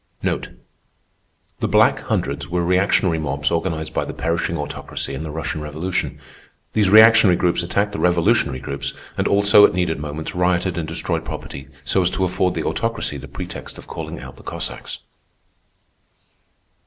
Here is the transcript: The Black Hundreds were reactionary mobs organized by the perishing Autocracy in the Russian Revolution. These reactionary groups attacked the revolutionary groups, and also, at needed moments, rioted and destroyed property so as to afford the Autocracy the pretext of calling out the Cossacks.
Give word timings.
The 1.61 1.67
Black 1.67 1.99
Hundreds 1.99 2.47
were 2.49 2.65
reactionary 2.65 3.19
mobs 3.19 3.51
organized 3.51 3.93
by 3.93 4.03
the 4.03 4.15
perishing 4.15 4.57
Autocracy 4.57 5.13
in 5.13 5.21
the 5.21 5.29
Russian 5.29 5.61
Revolution. 5.61 6.19
These 6.73 6.89
reactionary 6.89 7.35
groups 7.35 7.61
attacked 7.61 7.91
the 7.91 7.99
revolutionary 7.99 8.57
groups, 8.61 8.93
and 9.15 9.27
also, 9.27 9.63
at 9.63 9.75
needed 9.75 9.99
moments, 9.99 10.33
rioted 10.33 10.75
and 10.75 10.87
destroyed 10.87 11.23
property 11.23 11.67
so 11.83 12.01
as 12.01 12.09
to 12.17 12.25
afford 12.25 12.55
the 12.55 12.63
Autocracy 12.63 13.17
the 13.17 13.27
pretext 13.27 13.77
of 13.77 13.85
calling 13.85 14.19
out 14.19 14.37
the 14.37 14.41
Cossacks. 14.43 14.97